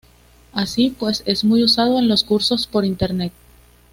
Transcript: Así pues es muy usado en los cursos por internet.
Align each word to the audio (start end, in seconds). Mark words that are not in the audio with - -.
Así 0.51 0.89
pues 0.97 1.21
es 1.27 1.43
muy 1.43 1.63
usado 1.63 1.99
en 1.99 2.07
los 2.07 2.23
cursos 2.23 2.65
por 2.65 2.85
internet. 2.85 3.31